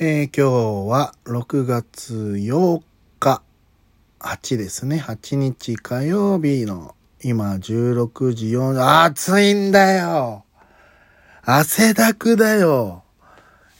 [0.00, 2.82] えー、今日は6月8
[3.18, 3.42] 日、
[4.20, 5.02] 8ですね。
[5.04, 6.94] 8日火曜日の
[7.24, 10.44] 今16時4、暑いんだよ
[11.42, 13.02] 汗だくだよ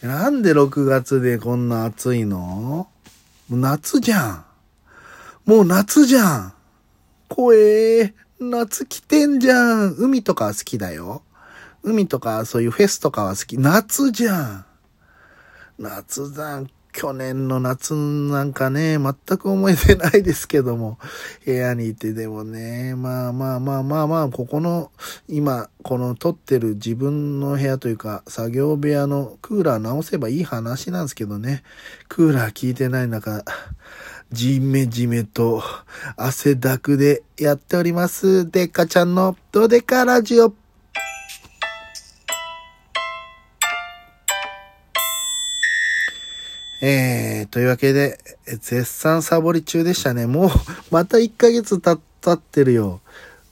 [0.02, 2.88] なんで6月でこんな暑いの？
[3.48, 4.44] 夏じゃん。
[5.44, 6.52] もう夏じゃん。
[7.28, 9.94] 怖え夏来てんじゃん。
[9.94, 11.22] 海とか好きだよ。
[11.84, 13.56] 海とかそういうフェスとかは好き。
[13.56, 14.67] 夏じゃん。
[15.78, 16.62] 夏だ。
[16.92, 20.98] 去年の夏なんかね、全く思い出ないですけども、
[21.44, 24.90] 部屋にいてでもね、まあまあまあまあまあ、ここの、
[25.28, 31.62] 今、この撮ってる自分の部屋というか、作業部屋のクーラー直せばいい話なんですけどね、
[32.08, 33.44] クーラー効いてない中、
[34.32, 35.62] じめじめと
[36.16, 38.50] 汗だくでやっております。
[38.50, 40.52] デッカちゃんのドデカラジオ。
[46.80, 50.26] えー、というわけで、絶賛サボり中でしたね。
[50.26, 50.50] もう、
[50.90, 53.00] また1ヶ月経ってるよ。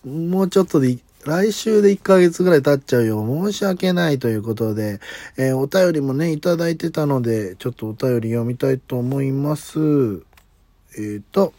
[0.04, 3.26] もうちょっとで、来週で1ヶ月ぐらい経っちゃうよ。
[3.44, 5.00] 申し訳ないということで、
[5.36, 9.78] えー、お便りもね、いただいてたので、ちょっとお便り読みたいと思います。
[9.78, 11.52] えっ、ー、と、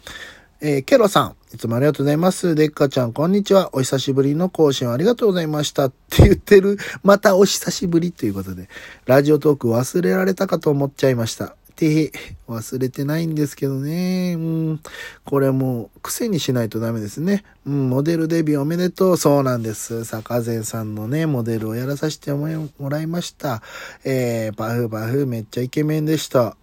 [0.59, 2.55] えー、ケロさん、いつもありがとうございます。
[2.55, 3.75] デッカちゃん、こんにちは。
[3.75, 5.85] お久しぶりの更新ありがとうございました。
[5.85, 6.77] って言ってる。
[7.03, 8.67] またお久しぶりということで、
[9.05, 11.55] ラジオトーク忘れられたかと思っちゃいました。
[11.77, 12.11] て、
[12.49, 14.33] 忘れてないんですけどね。
[14.35, 14.81] うん。
[15.23, 17.43] これもう癖にしないとダメですね。
[17.65, 19.17] うん、モデルデビューおめでとう。
[19.17, 20.03] そうなんです。
[20.03, 22.49] 坂前さんのね、モデルをやらさせても
[22.89, 23.61] らいました。
[24.03, 26.57] えー、パフパフめっちゃイケメンでした。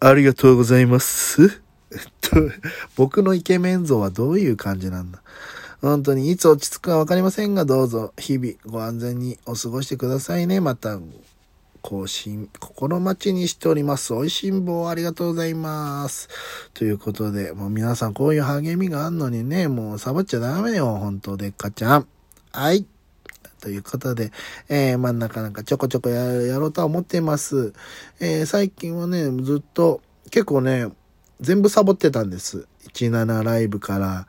[0.00, 1.69] ありがとうございます。
[1.92, 2.36] えっと、
[2.96, 5.22] 僕のイケメン像はどういう感じなんだ？
[5.80, 10.60] 本当にいつ落ち着くかわかりませんが、どうぞ日々ご安全にお過ごしてくださいね。
[10.60, 10.98] また、
[11.82, 14.12] 更新、心待ちにしております。
[14.12, 16.28] 美味しんぼありがとうございます。
[16.74, 22.06] ということで、もう皆さんこういう励みがあんのにね、もうサボっちゃダメよ、本当でっかちゃん。
[22.52, 22.84] はい。
[23.62, 24.32] ということで、
[24.68, 27.72] えー、まあなかなかちょこちょこやろうとは思ってます。
[28.20, 30.90] えー、最近はね、ずっと、結構ね、
[31.40, 32.66] 全部サボってたんです。
[32.94, 34.26] 17ライブから、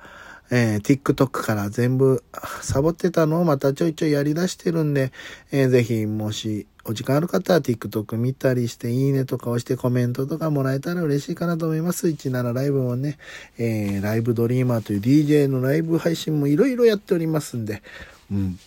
[0.49, 2.23] えー、TikTok から全部
[2.61, 5.11] サボってたのをまたちょいちょいやり出してるんで、
[5.51, 12.07] えー、ぜひもしお時間ある方は TikTok 見たりして、いいねとか押してコメントとかもらえたら嬉しいかなと思います。
[12.07, 13.17] 17ライブもね、
[13.57, 17.83] えー、ライブドリーマーという DJ のライブ配信もいろいろやっておりますんで、
[18.31, 18.59] うん。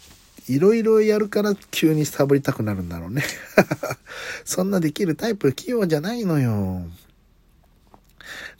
[0.48, 3.22] いろいろやるから急にサボりたくなるんだろうね。
[4.44, 6.82] そんなできるタイプ器用じゃないのよ。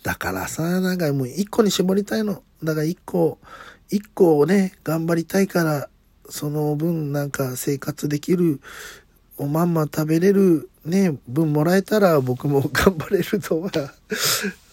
[0.03, 2.43] だからさ、なんかもう一個に絞りたいの。
[2.63, 3.39] だから一個、
[3.91, 5.89] 一個をね、頑張りたいから、
[6.29, 8.61] その分なんか生活できる
[9.37, 13.71] おまんま食べれるね、分もらえたら僕も 頑張れるとは、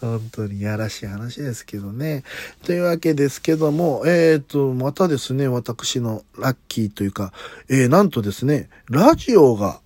[0.00, 2.22] 本当にやらしい話ですけどね。
[2.64, 7.32] というわけですけども、えっ、ー、と、またですね、私のラッキーというか、
[7.68, 9.80] えー、なんとですね、ラジオが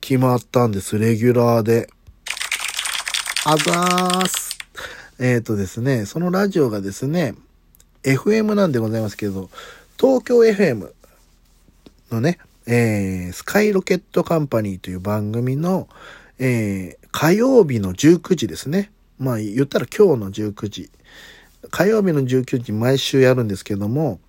[0.00, 1.88] 決まったんです、レギュラーで。
[3.44, 4.47] あざーす。
[5.18, 7.34] えっ、ー、とですね、そのラジオがですね、
[8.04, 9.50] FM なんでございますけど、
[9.98, 10.92] 東京 FM
[12.10, 15.88] のね、えー、スカイロケットカンパニーという番組の、
[16.38, 18.92] えー、火曜日の19時ですね。
[19.18, 20.90] まあ言ったら今日の19時。
[21.70, 24.20] 火曜日の19時毎週やるんですけども、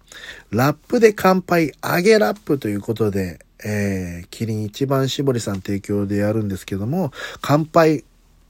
[0.49, 7.11] ラップで乾杯、揚げラップということで、えー、キリン一番搾りさん提供でやるんですけども、
[7.41, 8.03] 乾杯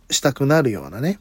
[0.09, 1.19] したくなるようなね。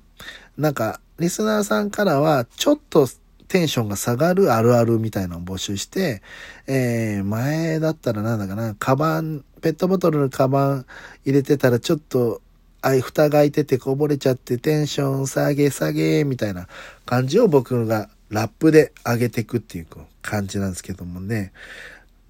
[0.56, 3.08] なんか、リスナーさんからは、ちょっと
[3.48, 6.22] テンションが下がるあるあるみたいなのを募集して、
[6.66, 10.86] えー、前だったらなんだかな、カバン、ペットボトルのカバン
[11.24, 12.40] 入れてたらちょっと、
[12.82, 16.68] あい、蓋が開いててこぼれちゃってテンション下げ下げみたいな
[17.04, 19.86] 感じを僕がラップで上げていくっていう
[20.22, 21.52] 感じなんですけどもね。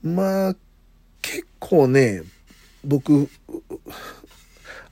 [0.03, 0.57] まあ、
[1.21, 2.23] 結構ね、
[2.85, 3.29] 僕、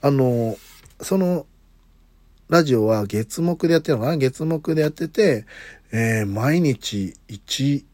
[0.02, 0.58] あの、
[1.00, 1.46] その、
[2.48, 4.16] ラジオは月目でやってるのかな？
[4.16, 5.46] 月目でやってて、
[5.92, 7.84] えー、毎日1、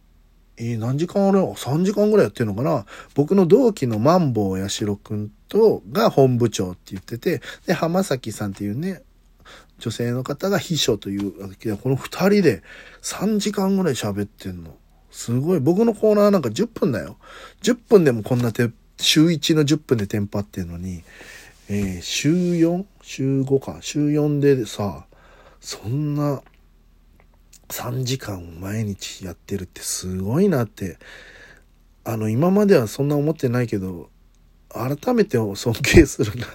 [0.59, 2.85] えー、何時間あれ ?3 時間ぐらいやってるのかな？
[3.15, 9.03] 僕の同期のマンボウ八代くんと、が本部長って言ってて、で、浜崎さんっていうね、
[9.79, 11.33] 女性の方が秘書という、
[11.79, 12.63] この二人で
[13.03, 14.77] 3時間ぐらい喋ってんの。
[15.11, 15.61] すごい。
[15.61, 17.19] 僕のコーナーなんか10分だよ。
[17.63, 21.03] 10分でもこんなて、週1の10分でテンパってんのに、
[21.69, 22.85] えー、週 4?
[23.03, 23.79] 週5か。
[23.81, 25.06] 週4でさ、
[25.61, 26.43] そんな
[27.69, 30.99] 3時間毎日やってるってすごいなって、
[32.05, 34.11] あの、今まではそんな思ってないけど、
[34.73, 36.47] 改めて尊敬するな。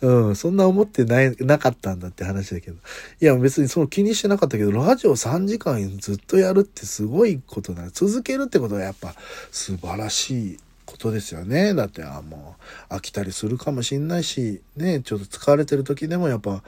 [0.26, 2.76] うん、そんな思ってない、なかったんだって話だけど。
[3.20, 7.88] いや、別にその気にしてなかったけど、ラジオ3時間ずっとやるってすごいことだ。
[7.92, 9.14] 続けるってことはやっぱ
[9.52, 11.74] 素晴らしいことですよね。
[11.74, 12.56] だって、あも
[12.90, 16.62] う飽きたりするかもしんないし、ね、ちょっと疲れてる時でもやっぱ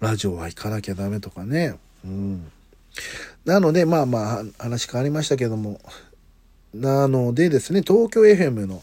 [0.00, 1.74] ラジオは行かなきゃダメとかね。
[2.04, 2.52] うん。
[3.44, 5.80] なので、まあまあ話変わりましたけども、
[6.74, 8.82] なのでですね、東京 FM の、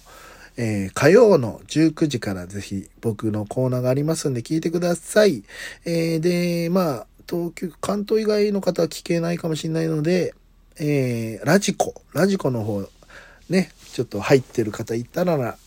[0.57, 5.43] えー、火曜の19時からぜひ僕のコーナーがありますんで聞いてください。
[5.85, 10.33] えー、で、まあ、東京、関東以外の方は聞けないかもしれないので、
[10.79, 12.87] えー、ラジコ、ラジコの方、
[13.49, 15.57] ね、ちょっと入ってる方いたら、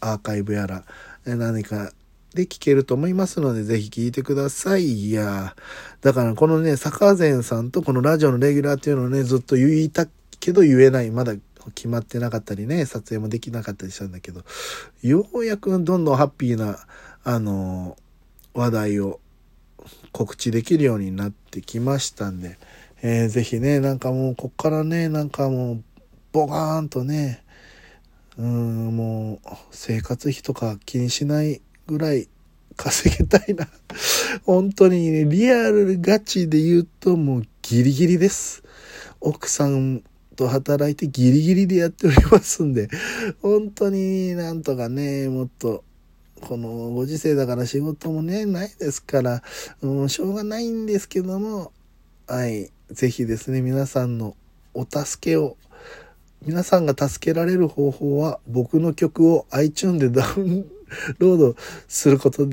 [0.00, 0.84] アーカイブやら、
[1.24, 1.92] 何か
[2.34, 5.08] で聞けると思いますので、ぜひ聞いてください。
[5.08, 5.56] いや
[6.02, 10.06] だからこのね、坂前さんとこのラジオのレギュラーっていうのをね、ずっと言いた
[10.40, 11.10] けど言えない。
[11.10, 11.34] まだ
[11.74, 14.42] 決まってなかったりね、撮影もできなかったりしたんだけど、
[15.02, 16.78] ようやくどんどんハッピーな、
[17.24, 17.96] あの
[18.54, 19.20] 話題を
[20.12, 22.58] 告知できるようになってきましたんで、
[23.02, 25.82] えー、ぜひね、なんかもう、こっからね、なんかもう、
[26.32, 27.42] ボガーンとね、
[28.38, 32.28] うん、もう、生活費とか気にしないぐらい
[32.76, 33.68] 稼げたいな。
[34.44, 38.62] 本当にね、リアルガチで言うともうギリギリです。
[39.20, 40.02] 奥さん
[40.36, 42.88] と働いてギリギリでやっておりますんで、
[43.42, 45.82] 本当になんとかね、もっと、
[46.40, 49.42] このご時世だから仕事もね、ないですから、
[49.82, 51.72] うん、しょうがないんですけども、
[52.28, 54.36] はい、ぜひですね、皆さんの
[54.74, 55.56] お助けを、
[56.42, 60.70] 皆さんが助けられる方法は、僕の曲を iTune でダウン
[61.18, 61.56] ロード
[61.88, 62.48] すること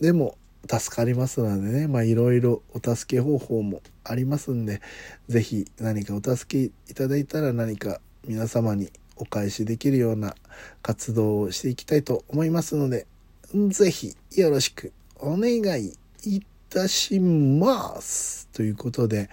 [0.00, 0.36] でも
[0.70, 4.80] 助かりますのでね、まあいろいろお助け方法もありますんで、
[5.28, 10.34] 是非何かお助けいただいたら何か皆様にお返しできるような
[10.82, 13.06] 活動をしていきたいと思いますので、
[13.52, 15.94] 是非よろしくお願い
[16.24, 18.48] いたします。
[18.52, 19.30] ということで、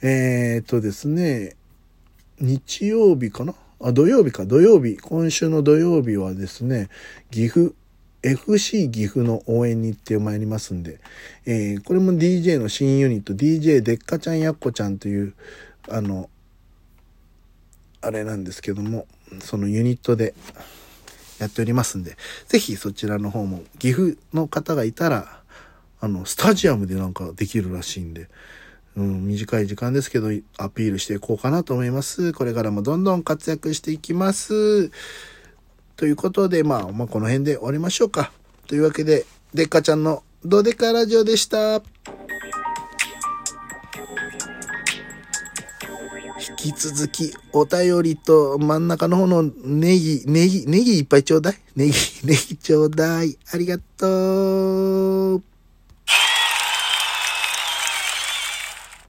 [0.00, 1.56] えー、っとですね、
[2.40, 3.54] 日曜日かな？
[3.80, 4.96] あ、土曜日か、土曜日。
[4.96, 6.88] 今週の土曜日はですね、
[7.30, 7.74] 岐阜
[8.22, 11.00] FC 岐阜の応援に行ってまいりますんで、
[11.44, 15.34] えー、これも DJ の新ユニット、DJ でっかちゃんやっこちゃんという、
[15.88, 16.30] あの、
[18.00, 19.06] あれなんですけども、
[19.40, 20.34] そのユニットで
[21.40, 25.42] やっておりますんで、ぜひそちらの方も岐阜の方がいたら、
[26.00, 28.28] あの、スタジアムでなんかできるらしいんで、
[28.96, 30.28] うん、短い時間ですけど、
[30.58, 32.32] アピールしていこうかなと思います。
[32.32, 34.90] これからもどんどん活躍していきます。
[35.96, 38.32] ということで、まあ、まあ、この辺で終わりましょうか。
[38.66, 39.24] というわけで、
[39.54, 41.82] でっかちゃんのドデカラジオでした。
[46.60, 51.54] 引き続き、お便りと真ん中の方のネギ、ネギ、ネギいっぱいちょうだい。
[51.76, 51.92] ネギ、
[52.24, 53.38] ネギちょうだい。
[53.52, 55.51] ありがとう。